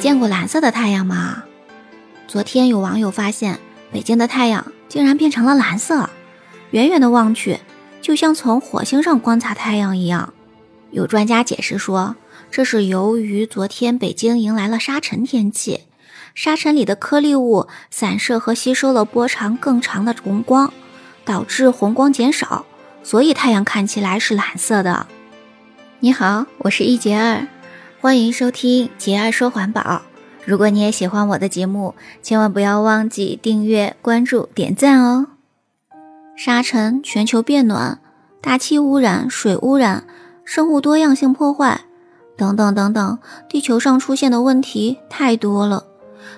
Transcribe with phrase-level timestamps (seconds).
[0.00, 1.44] 见过蓝色的太阳吗？
[2.26, 3.60] 昨天有网友发现，
[3.92, 6.08] 北京的太阳竟然变成了蓝色，
[6.70, 7.58] 远远的望去，
[8.00, 10.32] 就像从火星上观察太阳一样。
[10.90, 12.16] 有专家解释说，
[12.50, 15.80] 这是由于昨天北京迎来了沙尘天气，
[16.34, 20.72] 沙尘里的颗粒物散射和吸收了波长更长的红光，
[21.26, 22.64] 导致红光减少，
[23.02, 25.06] 所以太阳看起来是蓝色的。
[25.98, 27.46] 你好，我是一杰儿，
[28.02, 30.00] 欢迎收听杰二说环保。
[30.46, 35.26] 如果你也喜欢我的节目，千万不要忘记订阅、关注、点赞哦。
[36.34, 38.00] 沙尘、全球变暖、
[38.40, 40.04] 大气污染、水污染、
[40.46, 41.82] 生物多样性破坏
[42.38, 43.18] 等等等等，
[43.50, 45.84] 地球上出现的问题太多了。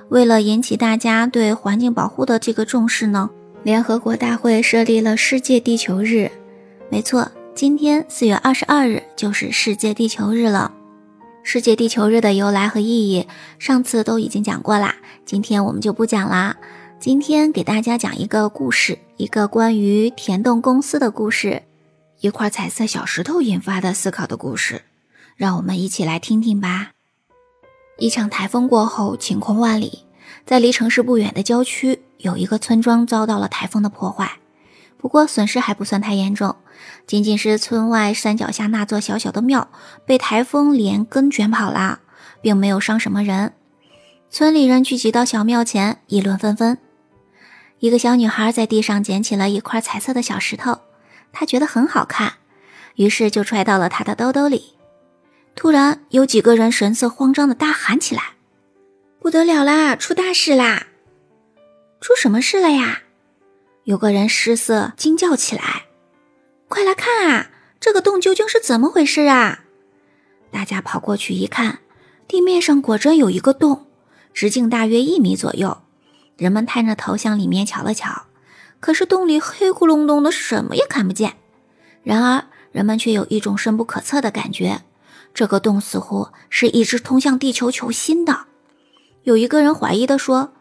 [0.09, 3.31] 为了引起大家对环境保护的这个重视呢，
[3.63, 6.29] 联合国大会设立了世界地球日。
[6.91, 7.31] 没错。
[7.55, 10.73] 今天四月二十二日就是世界地球日了。
[11.45, 13.27] 世界地球日的由来和意义，
[13.59, 14.95] 上次都已经讲过啦，
[15.27, 16.57] 今天我们就不讲啦。
[17.01, 21.63] 今天给大家讲一个故事，一个关于田洞公司的故事，
[22.21, 24.83] 一块彩色小石头引发的思考的故事，
[25.37, 26.93] 让我们一起来听听吧。
[27.99, 30.05] 一场台风过后，晴空万里，
[30.47, 34.39] 在离城市不远的郊区，有一个村庄遭到了台风的破坏。
[35.03, 36.55] 不过损失还不算太严重，
[37.09, 39.69] 仅仅是村外山脚下那座小小的庙
[40.07, 41.99] 被台风连根卷跑了，
[42.41, 43.53] 并没有伤什么人。
[44.31, 46.79] 村里人聚集到小庙前，议论纷纷。
[47.81, 50.79] 一个小女孩在地上捡起了一块彩色的小石头，
[51.33, 52.35] 她觉得很好看，
[52.95, 54.75] 于是就揣到了她的兜兜里。
[55.57, 58.23] 突然，有几个人神色慌张的大喊起来
[59.21, 59.97] ：“不得了啦！
[59.97, 60.87] 出大事啦！
[62.01, 63.01] 出什么事了呀？”
[63.85, 65.87] 有个人失色惊叫起来
[66.69, 67.51] ：“快来看啊！
[67.81, 69.65] 这个洞究竟是怎么回事啊？”
[70.53, 71.81] 大家跑过去一看，
[72.29, 73.87] 地面上果真有一个洞，
[74.33, 75.79] 直径大约一米左右。
[76.37, 78.27] 人们探着头向里面瞧了瞧，
[78.79, 81.35] 可是洞里黑咕隆咚的，什么也看不见。
[82.05, 84.83] 然而，人们却有一种深不可测的感觉，
[85.35, 88.47] 这个洞似乎是一直通向地球球心的。
[89.25, 90.53] 有一个人怀疑地说：“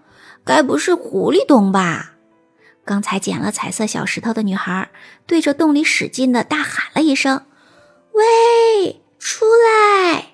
[0.44, 2.11] 该不是狐狸洞吧？”
[2.84, 4.90] 刚才捡了彩色小石头的女孩
[5.28, 7.46] 对着洞里使劲的大喊了一声
[8.14, 10.34] ：“喂，出来！”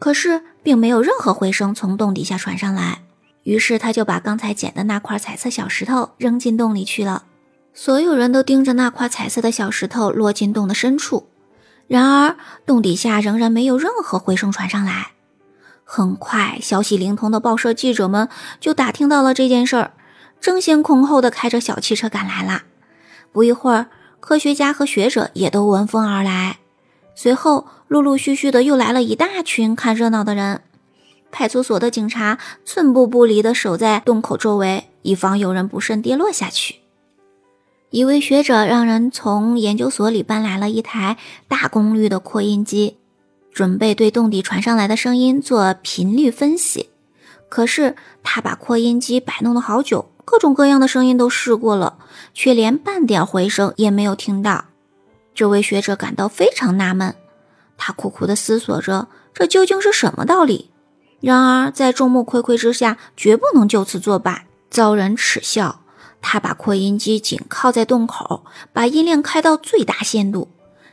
[0.00, 3.02] 可是并没有任何回声从洞底下传上来。
[3.44, 7.24] 于是他就把刚才捡的那块彩色小石头扔进洞里去了。
[7.72, 11.28] 所有人都盯着那块彩色的小石头落进洞的深处。
[11.86, 15.12] 然而洞底下仍然没有任何回声传上来。
[15.84, 19.92] 很快，消息灵通的报社记者们就打听到了这件事儿。
[20.46, 22.62] 争先恐后的开着小汽车赶来了。
[23.32, 23.86] 不一会儿，
[24.20, 26.58] 科学家和学者也都闻风而来。
[27.16, 30.60] 随后，陆陆续续的又来了一大群看热闹的人。
[31.32, 36.76] 派出所的警察寸步不离的守在洞口周围，以防有人不慎跌落下去。
[37.90, 41.16] 一位学者让人从研究所里搬来了一台
[41.48, 42.98] 大功率的扩音机，
[43.52, 46.90] 准备对洞底传上来的声音做频率分析。
[47.48, 50.10] 可是，他把扩音机摆弄了好久。
[50.24, 51.98] 各种各样的声音都试过了，
[52.34, 54.64] 却连半点回声也没有听到。
[55.32, 57.14] 这位学者感到非常纳闷，
[57.78, 60.70] 他苦苦地思索着这究竟是什么道理。
[61.20, 65.82] 然而在众目睽睽之下，绝不能就此作罢，遭人耻笑。
[66.20, 70.48] 他把扩音机紧靠在洞口，把音量开到最大限度，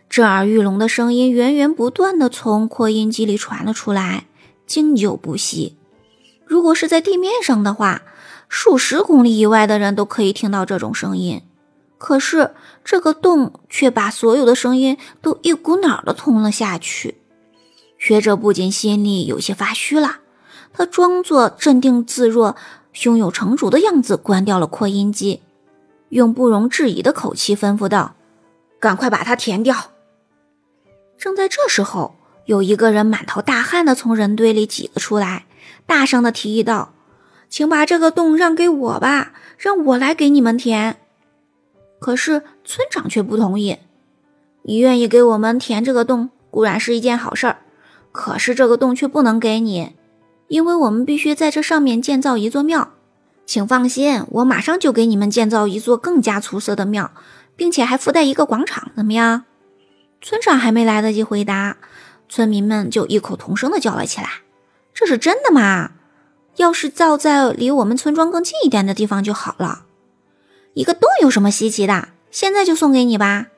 [0.08, 4.28] 震耳欲聋的声音源源不断地从扩音机里传了出来，
[4.68, 5.78] 经久不息。
[6.46, 8.04] 如果是在地面上的话，
[8.48, 11.42] 数十公里以外的人都可以听到这种声音，
[11.98, 12.52] 可是
[12.84, 17.18] 这个洞却把所有的声音都一股脑的通了下去。
[17.98, 20.20] 学者不仅心里有些发虚了，
[20.74, 22.56] 他装作镇定自若、
[22.92, 25.42] 胸有成竹的样子，关掉了扩音机，
[26.10, 28.16] 用不容置疑的口气吩咐道
[28.80, 29.92] ：“赶快把它填掉。”
[31.18, 32.16] 正在这时候，
[32.46, 35.46] 有一个人满头大汗的从人堆里挤了出来，
[35.86, 36.94] 大声的提议道。
[37.50, 40.98] 请把这个洞让给我吧，让我来给你们填。
[42.00, 43.78] 可是村长却不同意。
[44.64, 47.58] 你愿意给我们填这个洞，固然是一件好事儿，
[48.12, 49.94] 可是这个洞却不能给你，
[50.48, 52.94] 因为我们必须在这上面建造一座庙。
[53.46, 57.12] 请放心，我马上就给你们建造一座更加出色的庙，
[57.56, 59.44] 并且还附带一个广场，怎么样？
[60.22, 61.78] 村长还没来得及回答，
[62.36, 64.28] 村民们就异口同声的叫了起来
[64.92, 65.92] ：“这是真的吗？”
[66.58, 69.86] 要是造在离我们村庄更近一点的地方就好了。
[70.74, 72.08] 一个洞有什么稀奇的？
[72.32, 73.50] 现在就送给你吧。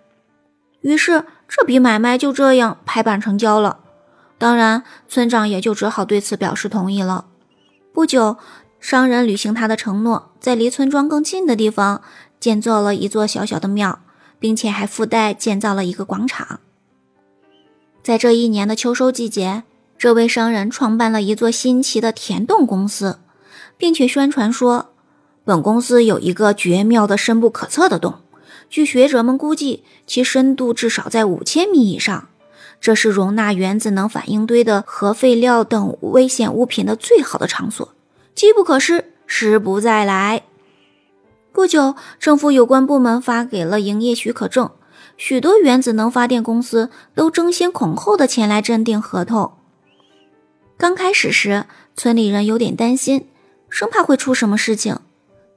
[0.81, 3.79] 于是这笔买卖就这样拍板成交了。
[4.37, 7.27] 当然，村长也就只好对此表示同意了。
[7.93, 8.35] 不久，
[8.81, 12.01] 商人履行他的承诺，在离村庄更近的地方
[12.41, 13.99] 建造了一座小小的庙，
[14.37, 16.59] 并且还附带建造了一个广场。
[18.05, 19.63] 在这一年的秋收季节，
[19.97, 23.17] 这位商人创办了一座新奇的田洞公司，
[23.79, 24.91] 并且宣传说，
[25.43, 28.19] 本公司有一个绝妙的深不可测的洞，
[28.69, 32.27] 据学者们估计，其深度至少在五千米以上。
[32.79, 37.95] 这是容纳原子能反应堆的核废料等危险物品的最好的场所，
[38.35, 40.43] 机不可失，时不再来。
[41.51, 44.69] 不久，政府有关部门发给了营业许可证，
[45.17, 49.53] 许多原子能发电公司都争先恐后的前来签订合同。
[50.77, 51.65] 刚开始时，
[51.95, 53.27] 村里人有点担心，
[53.69, 54.99] 生怕会出什么事情。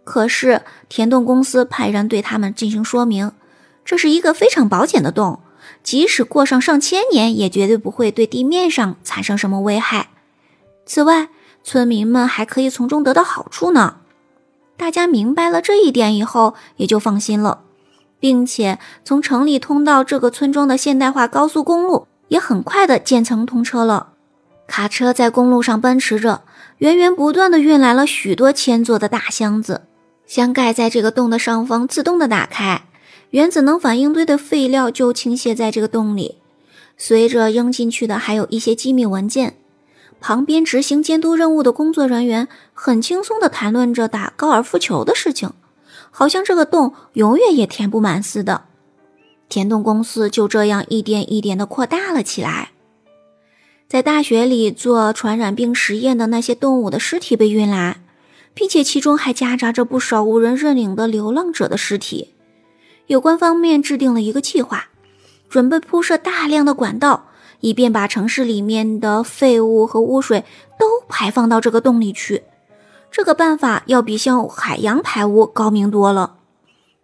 [0.04, 3.32] 可是田洞公司派人对他们进行说明，
[3.84, 5.40] 这是一个非常保险的洞。
[5.82, 10.10] 即使过上上千年，也绝对不会对地面上产生什么危害。
[10.86, 11.28] 此外，
[11.62, 13.96] 村民们还可以从中得到好处呢。
[14.76, 17.64] 大家明白了这一点以后，也就放心了，
[18.20, 24.12] 并且从城里通到这个村庄的现代化高速公路也很快的建成通车了。
[24.66, 26.42] 卡车在公路上奔驰着，
[26.78, 29.82] 源源不断的运来了许多千座的大箱子，
[30.26, 32.82] 箱盖在这个洞的上方自动的打开。
[33.30, 36.36] 原子能反应堆的废料就倾泻在这个洞里，
[36.96, 39.56] 随着扔进去的还有一些机密文件。
[40.20, 45.52] 旁边执行监督任务的工作人员很轻松地谈论着打高尔夫球的事情，
[46.10, 48.64] 好像这个洞永远也填不满似的。
[49.48, 52.70] 填洞公司就这样一点一点的扩大了起来。
[53.88, 58.02] 在大学里做传染病实验的那些动物的尸体被运来，
[58.52, 62.34] 并且其中还夹杂着不少无人认领的流浪者的尸体。
[63.06, 64.88] 有关方面制定了一个计划，
[65.48, 67.28] 准备铺设大量的管道，
[67.60, 70.44] 以便把城市里面的废物和污水
[70.78, 72.42] 都排放到这个洞里去。
[73.10, 76.36] 这个办法要比向海洋排污高明多了。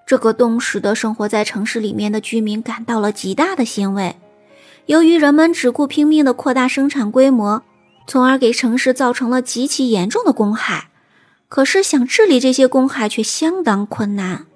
[0.06, 4.16] 这个洞使得生活在城市里面的居民感到了极大的欣慰。
[4.86, 7.62] 由于人们只顾拼命地扩大生产规模，
[8.06, 10.90] 从而给城市造成了极其严重的公害。
[11.48, 14.46] 可是想治理这些公害却相当困难。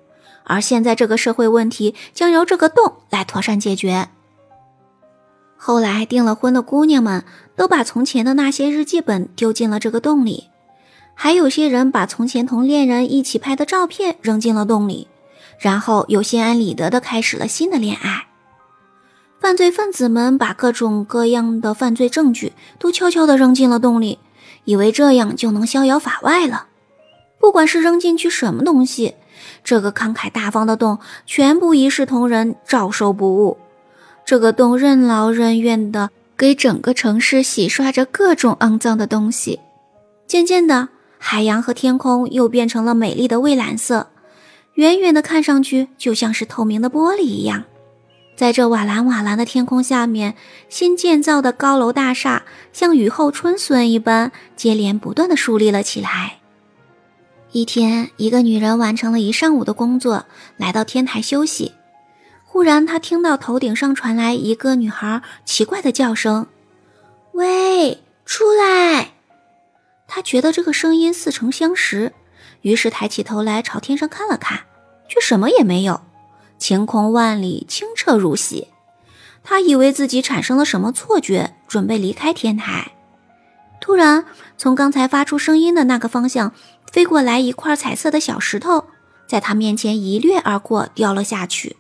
[0.45, 4.09] 而现在，这个社会问题将由这个洞来妥善解决。
[5.57, 7.25] 后来订了婚的姑娘们
[7.57, 10.49] 都把从前的那些日记本丢进了这个洞里，
[11.21, 15.09] 还有些人把从前同恋人一起拍的照片扔进了洞里，
[15.59, 18.29] 然后又心安理得地开始了新的恋爱。
[19.41, 24.21] 犯罪分子们把各种各样的犯罪证据都悄悄地扔进了洞里，
[24.65, 26.69] 以为这样就能逍遥法外了。
[27.41, 29.17] 不管是扔进去什么东西。
[29.65, 33.59] 这个慷慨大方的洞全部一视同仁，照收不误。
[34.25, 39.59] 这个洞任劳任怨地给整个城市洗刷着各种肮脏的东西。
[40.27, 40.89] 渐渐的，
[41.19, 44.09] 海洋和天空又变成了美丽的蔚蓝色，
[44.75, 47.65] 远远的看上去就像是透明的玻璃一样。
[48.37, 50.37] 在这瓦蓝瓦蓝的天空下面，
[50.69, 56.39] 新建造的高楼大厦像雨后春笋一般接连不断的树立了起来。
[57.51, 60.27] 一天，一个女人完成了一上午的工作，
[60.57, 61.73] 来到天台休息。
[62.45, 66.47] 忽然，她听到头顶上传来一个女孩奇怪的叫声
[67.33, 69.15] ：“喂，出来！”
[70.09, 72.13] 他觉得这个声音似曾相识，
[72.63, 74.63] 于是抬起头来朝天上看了看，
[75.09, 76.01] 却什么也没有，
[76.59, 78.69] 晴空万里，清澈如洗。
[79.45, 82.93] 他以为自己产生了什么错觉，准备离开天台。
[83.81, 84.25] 突然，
[84.57, 86.53] 从刚才发出声音的那个方向。
[86.91, 88.87] 飞过来一块彩色的小石头，
[89.27, 91.77] 在他面前一掠而过，掉了下去。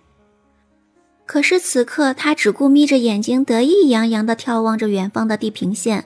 [1.24, 6.04] 可是此刻，他只顾眯着眼睛，得意洋洋地眺望着远方的地平线，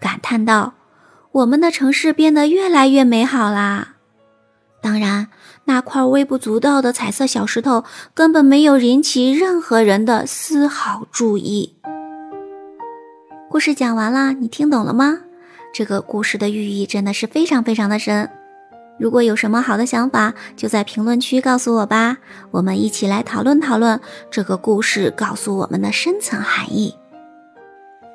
[0.00, 0.74] 感叹道
[1.32, 3.96] ：“我们的城市变得越来越美好啦！”
[4.82, 5.28] 当然，
[5.64, 7.84] 那块微不足道的彩色小石头
[8.14, 11.74] 根本没有引起任何人的丝毫注意。
[13.50, 15.20] 故事讲完了，你听懂了吗？
[15.74, 18.30] 这个故事的寓意真的是非常非常的深。
[18.98, 22.18] 如果有什么好的想法，就在评论区告诉我吧，
[22.50, 26.94] 我们一起来讨论讨论这个故事告诉我们的深层含义。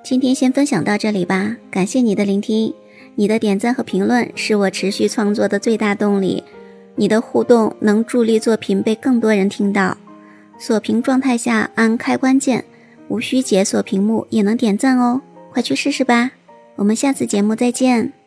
[0.04, 2.74] 今天先分享到这里吧，感谢你的聆听，
[3.16, 6.44] 你的点赞和评论是我持续创作的最大动力，
[6.96, 9.98] 你的互动能助力作品被更多人听到。
[10.58, 12.64] 锁屏状态下按开关键，
[13.08, 16.32] 无需解锁屏幕也能点赞哦，快去试试吧。
[16.76, 18.25] 我们下次节目再见。